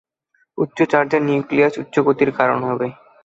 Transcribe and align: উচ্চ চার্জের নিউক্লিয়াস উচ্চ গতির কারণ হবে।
উচ্চ 0.57 0.77
চার্জের 0.91 1.21
নিউক্লিয়াস 1.27 1.73
উচ্চ 1.77 1.95
গতির 2.07 2.29
কারণ 2.39 2.59
হবে। 2.69 2.87